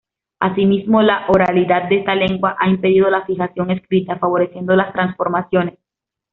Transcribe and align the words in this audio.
Asimismo, 0.39 1.03
la 1.03 1.25
oralidad 1.27 1.87
de 1.87 1.99
esta 1.99 2.15
lengua 2.15 2.55
ha 2.59 2.67
impedido 2.67 3.11
la 3.11 3.23
fijación 3.23 3.69
escrita, 3.69 4.17
favoreciendo 4.17 4.75
las 4.75 4.91
transformaciones. 4.93 5.77